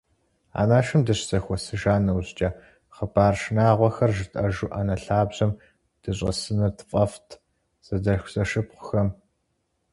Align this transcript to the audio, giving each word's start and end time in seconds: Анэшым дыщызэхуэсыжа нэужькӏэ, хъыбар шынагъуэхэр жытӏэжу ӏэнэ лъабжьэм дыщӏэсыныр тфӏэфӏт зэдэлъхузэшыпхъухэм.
Анэшым 0.61 1.01
дыщызэхуэсыжа 1.05 1.95
нэужькӏэ, 2.05 2.49
хъыбар 2.95 3.33
шынагъуэхэр 3.41 4.11
жытӏэжу 4.15 4.69
ӏэнэ 4.73 4.95
лъабжьэм 5.03 5.51
дыщӏэсыныр 6.01 6.71
тфӏэфӏт 6.77 7.29
зэдэлъхузэшыпхъухэм. 7.85 9.09